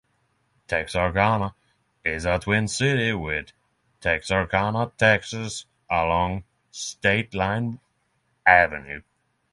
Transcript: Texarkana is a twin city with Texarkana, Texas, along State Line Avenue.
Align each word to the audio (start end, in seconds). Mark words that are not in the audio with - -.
Texarkana 0.67 1.53
is 2.03 2.25
a 2.25 2.39
twin 2.39 2.67
city 2.67 3.13
with 3.13 3.51
Texarkana, 3.99 4.91
Texas, 4.97 5.65
along 5.91 6.43
State 6.71 7.35
Line 7.35 7.79
Avenue. 8.43 9.03